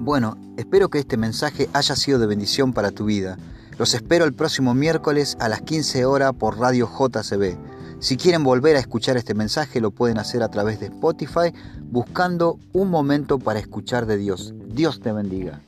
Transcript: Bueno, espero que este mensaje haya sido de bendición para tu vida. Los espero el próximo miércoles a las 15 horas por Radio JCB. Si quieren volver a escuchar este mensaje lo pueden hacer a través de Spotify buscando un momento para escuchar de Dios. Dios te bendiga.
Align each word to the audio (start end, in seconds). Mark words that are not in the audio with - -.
Bueno, 0.00 0.36
espero 0.56 0.88
que 0.88 0.98
este 0.98 1.16
mensaje 1.16 1.68
haya 1.72 1.96
sido 1.96 2.18
de 2.18 2.26
bendición 2.26 2.72
para 2.72 2.90
tu 2.90 3.06
vida. 3.06 3.38
Los 3.78 3.94
espero 3.94 4.24
el 4.24 4.34
próximo 4.34 4.74
miércoles 4.74 5.36
a 5.40 5.48
las 5.48 5.62
15 5.62 6.04
horas 6.04 6.32
por 6.34 6.58
Radio 6.58 6.88
JCB. 6.88 7.56
Si 8.00 8.16
quieren 8.16 8.44
volver 8.44 8.76
a 8.76 8.80
escuchar 8.80 9.16
este 9.16 9.34
mensaje 9.34 9.80
lo 9.80 9.90
pueden 9.90 10.18
hacer 10.18 10.42
a 10.42 10.50
través 10.50 10.78
de 10.78 10.86
Spotify 10.86 11.52
buscando 11.90 12.58
un 12.72 12.90
momento 12.90 13.38
para 13.38 13.58
escuchar 13.58 14.06
de 14.06 14.18
Dios. 14.18 14.54
Dios 14.68 15.00
te 15.00 15.12
bendiga. 15.12 15.60